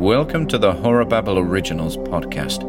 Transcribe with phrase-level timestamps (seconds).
[0.00, 1.04] Welcome to the Horror
[1.36, 2.60] Originals podcast.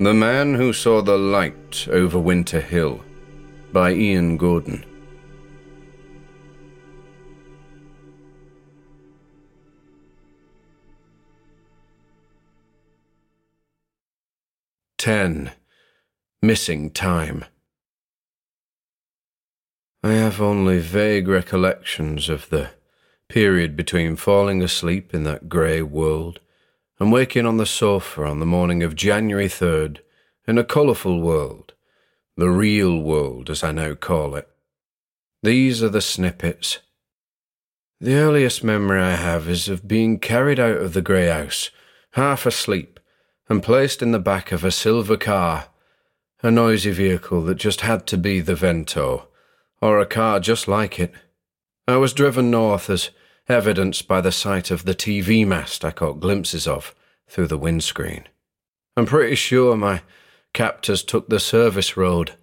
[0.00, 3.04] The Man Who Saw the Light Over Winter Hill
[3.72, 4.84] by Ian Gordon.
[15.04, 15.52] Ten.
[16.40, 17.44] Missing time.
[20.02, 22.70] I have only vague recollections of the
[23.28, 26.40] period between falling asleep in that grey world
[26.98, 29.98] and waking on the sofa on the morning of January 3rd
[30.48, 31.74] in a colourful world,
[32.38, 34.48] the real world as I now call it.
[35.42, 36.78] These are the snippets.
[38.00, 41.70] The earliest memory I have is of being carried out of the grey house,
[42.12, 42.94] half asleep,
[43.48, 45.68] and placed in the back of a silver car,
[46.42, 49.28] a noisy vehicle that just had to be the Vento,
[49.80, 51.12] or a car just like it.
[51.86, 53.10] I was driven north as
[53.48, 56.94] evidenced by the sight of the TV mast I caught glimpses of
[57.28, 58.24] through the windscreen.
[58.96, 60.02] I'm pretty sure my
[60.52, 62.34] captors took the service road,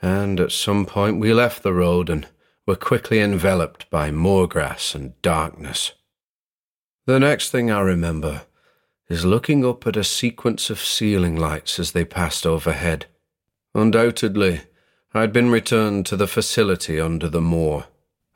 [0.00, 2.28] and at some point we left the road and
[2.66, 5.92] were quickly enveloped by moorgrass and darkness.
[7.06, 8.42] The next thing I remember
[9.12, 13.04] is looking up at a sequence of ceiling lights as they passed overhead.
[13.74, 14.62] Undoubtedly,
[15.12, 17.84] I had been returned to the facility under the moor.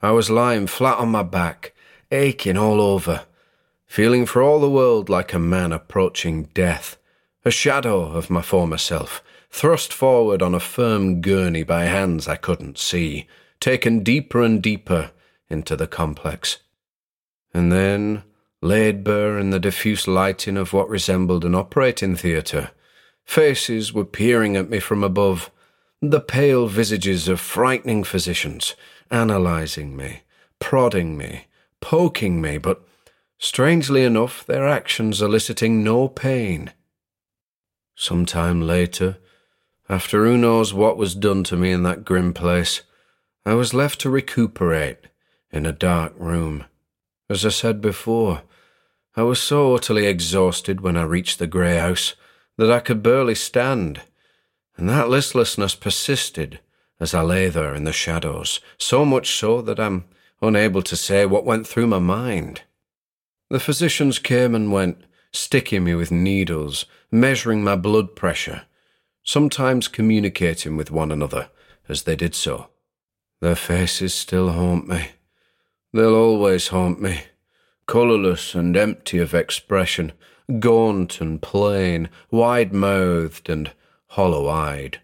[0.02, 1.72] I was lying flat on my back,
[2.10, 3.24] aching all over,
[3.86, 6.98] feeling for all the world like a man approaching death,
[7.42, 12.36] a shadow of my former self, thrust forward on a firm gurney by hands I
[12.36, 13.26] couldn't see,
[13.60, 15.12] taken deeper and deeper
[15.48, 16.58] into the complex.
[17.54, 18.24] And then
[18.62, 22.70] laid bare in the diffuse lighting of what resembled an operating theatre.
[23.24, 25.50] Faces were peering at me from above,
[26.00, 28.74] the pale visages of frightening physicians,
[29.10, 30.22] analysing me,
[30.58, 31.46] prodding me,
[31.80, 32.82] poking me, but
[33.38, 36.72] strangely enough, their actions eliciting no pain.
[37.94, 39.18] Some time later,
[39.88, 42.82] after who knows what was done to me in that grim place,
[43.44, 44.98] I was left to recuperate
[45.52, 46.64] in a dark room.
[47.30, 48.42] As I said before,
[49.16, 52.14] I was so utterly exhausted when I reached the grey house
[52.58, 54.02] that I could barely stand,
[54.76, 56.60] and that listlessness persisted
[57.00, 60.04] as I lay there in the shadows, so much so that I'm
[60.42, 62.62] unable to say what went through my mind.
[63.48, 68.62] The physicians came and went, sticking me with needles, measuring my blood pressure,
[69.22, 71.48] sometimes communicating with one another
[71.88, 72.68] as they did so.
[73.40, 75.08] Their faces still haunt me.
[75.92, 77.22] They'll always haunt me,
[77.86, 80.12] colourless and empty of expression,
[80.58, 83.72] gaunt and plain, wide mouthed and
[84.08, 85.00] hollow eyed,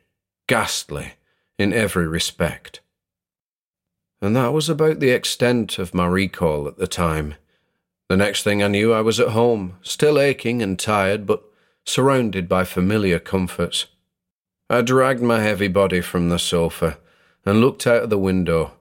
[0.47, 1.15] ghastly
[1.59, 2.81] in every respect.
[4.21, 7.35] And that was about the extent of my recall at the time.
[8.09, 11.43] The next thing I knew, I was at home, still aching and tired, but
[11.85, 13.87] surrounded by familiar comforts.
[14.71, 16.99] I dragged my heavy body from the sofa
[17.45, 18.73] and looked out of the window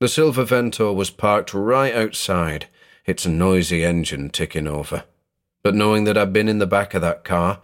[0.00, 2.68] the Silver Vento was parked right outside,
[3.08, 5.04] its a noisy engine ticking over.
[5.62, 7.60] But knowing that I'd been in the back of that car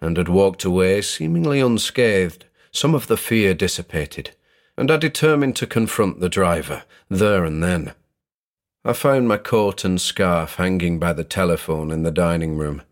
[0.00, 4.36] and had walked away seemingly unscathed, some of the fear dissipated,
[4.76, 7.92] and I determined to confront the driver there and then.
[8.84, 12.82] I found my coat and scarf hanging by the telephone in the dining room.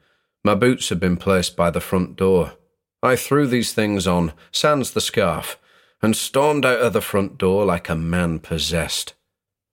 [0.43, 2.55] My boots had been placed by the front door.
[3.03, 5.59] I threw these things on, sans the scarf,
[6.03, 9.15] and stormed out of the front door like a man possessed.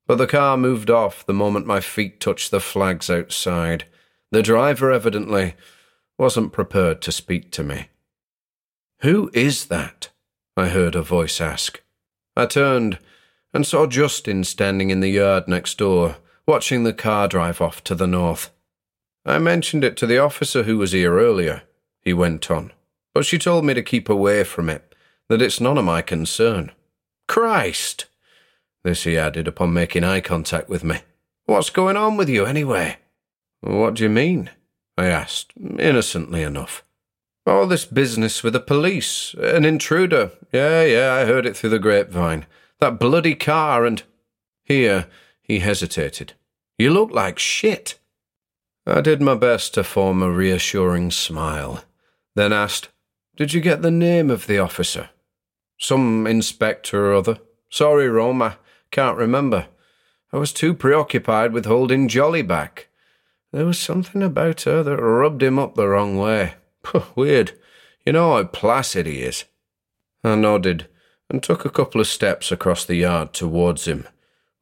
[0.09, 3.85] But the car moved off the moment my feet touched the flags outside.
[4.31, 5.53] The driver evidently
[6.17, 7.89] wasn't prepared to speak to me.
[9.01, 10.09] Who is that?
[10.57, 11.83] I heard a voice ask.
[12.35, 12.97] I turned
[13.53, 16.15] and saw Justin standing in the yard next door,
[16.47, 18.49] watching the car drive off to the north.
[19.27, 21.61] I mentioned it to the officer who was here earlier,
[22.01, 22.73] he went on,
[23.13, 24.95] but she told me to keep away from it
[25.27, 26.71] that it's none of my concern.
[27.27, 28.07] Christ!
[28.83, 30.99] This he added upon making eye contact with me.
[31.45, 32.97] What's going on with you, anyway?
[33.61, 34.49] What do you mean?
[34.97, 36.83] I asked, innocently enough.
[37.45, 40.31] All this business with the police, an intruder.
[40.51, 42.45] Yeah, yeah, I heard it through the grapevine.
[42.79, 44.03] That bloody car and.
[44.63, 45.07] Here,
[45.41, 46.33] he hesitated.
[46.77, 47.97] You look like shit.
[48.85, 51.83] I did my best to form a reassuring smile,
[52.35, 52.89] then asked,
[53.35, 55.09] Did you get the name of the officer?
[55.79, 57.39] Some inspector or other.
[57.69, 58.55] Sorry, Rome, I
[58.91, 59.67] can't remember.
[60.33, 62.87] I was too preoccupied with holding Jolly back.
[63.51, 66.55] There was something about her that rubbed him up the wrong way.
[67.15, 67.53] Weird.
[68.05, 69.45] You know how placid he is.
[70.23, 70.87] I nodded
[71.29, 74.07] and took a couple of steps across the yard towards him,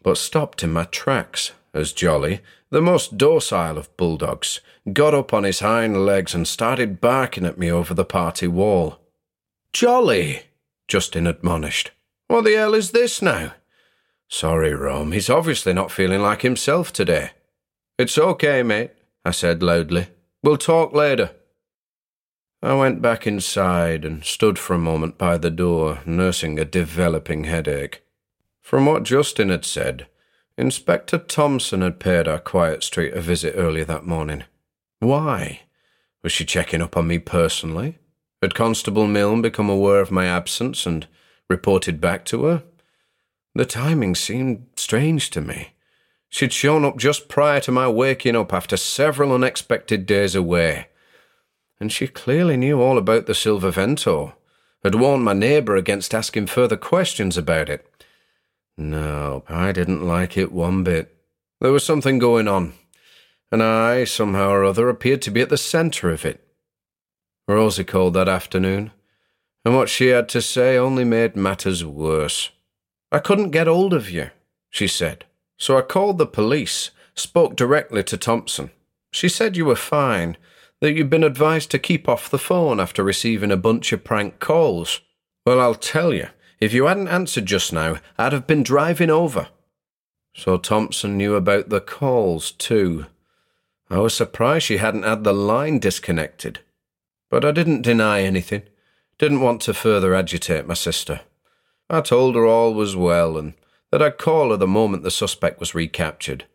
[0.01, 4.61] but stopped in my tracks as Jolly, the most docile of bulldogs,
[4.91, 8.99] got up on his hind legs and started barking at me over the party wall.
[9.71, 10.43] Jolly,
[10.87, 11.91] Justin admonished.
[12.27, 13.53] What the hell is this now?
[14.27, 17.31] Sorry, Rome, he's obviously not feeling like himself today.
[17.97, 18.91] It's okay, mate,
[19.23, 20.07] I said loudly.
[20.43, 21.31] We'll talk later.
[22.61, 27.45] I went back inside and stood for a moment by the door, nursing a developing
[27.45, 28.03] headache.
[28.61, 30.07] From what Justin had said,
[30.57, 34.43] Inspector Thompson had paid our Quiet Street a visit early that morning.
[34.99, 35.61] Why?
[36.23, 37.99] Was she checking up on me personally?
[38.41, 41.07] Had Constable Milne become aware of my absence and
[41.49, 42.63] reported back to her?
[43.55, 45.69] The timing seemed strange to me.
[46.29, 50.87] She'd shown up just prior to my waking up after several unexpected days away.
[51.79, 54.35] And she clearly knew all about the Silver Vento,
[54.83, 57.89] had warned my neighbour against asking further questions about it.
[58.77, 61.15] No, I didn't like it one bit.
[61.59, 62.73] There was something going on,
[63.51, 66.47] and I, somehow or other, appeared to be at the centre of it.
[67.47, 68.91] Rosie called that afternoon,
[69.67, 72.51] and what she had to say only made matters worse.
[73.11, 74.29] I couldn't get hold of you,
[74.69, 75.25] she said,
[75.57, 78.71] so I called the police, spoke directly to Thompson.
[79.11, 80.37] She said you were fine,
[80.79, 84.39] that you'd been advised to keep off the phone after receiving a bunch of prank
[84.39, 85.01] calls.
[85.45, 86.29] Well, I'll tell you,
[86.61, 89.49] if you hadn't answered just now, I'd have been driving over.
[90.33, 93.07] So Thompson knew about the calls, too.
[93.89, 96.59] I was surprised she hadn't had the line disconnected.
[97.29, 98.63] But I didn't deny anything.
[99.19, 101.21] Didn't want to further agitate my sister.
[101.89, 103.53] I told her all was well and
[103.91, 106.45] that I'd call her the moment the suspect was recaptured.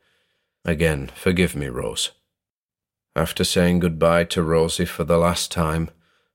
[0.65, 2.13] Again, forgive me, Rose.
[3.17, 5.91] After saying goodbye to Rosie for the last time,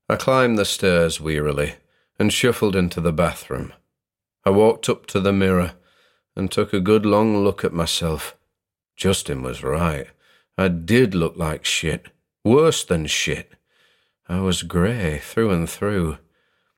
[0.09, 1.75] I climbed the stairs wearily
[2.19, 3.74] and shuffled into the bathroom.
[4.45, 5.74] I walked up to the mirror
[6.35, 8.35] and took a good long look at myself.
[8.95, 10.07] Justin was right.
[10.57, 12.07] I did look like shit.
[12.44, 13.53] Worse than shit.
[14.29, 16.18] I was grey through and through.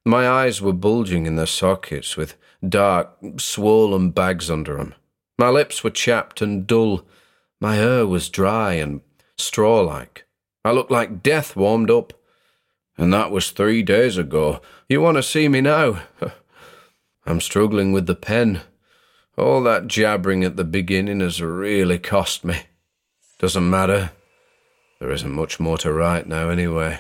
[0.05, 2.35] My eyes were bulging in their sockets with
[2.67, 4.93] dark, swollen bags under them.
[5.37, 7.07] My lips were chapped and dull.
[7.59, 9.01] My hair was dry and
[9.37, 10.25] straw like.
[10.63, 12.13] I looked like death warmed up.
[12.97, 14.61] And that was three days ago.
[14.89, 16.01] You want to see me now?
[17.25, 18.61] I'm struggling with the pen.
[19.37, 22.63] All that jabbering at the beginning has really cost me.
[23.37, 24.11] Doesn't matter.
[24.99, 26.99] There isn't much more to write now, anyway.